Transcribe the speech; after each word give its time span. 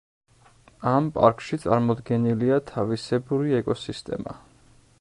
ამ 0.91 1.09
პარკში 1.17 1.59
წარმოდგენილია 1.65 2.57
თავისებური 2.71 3.57
ეკოსისტემა. 3.59 4.35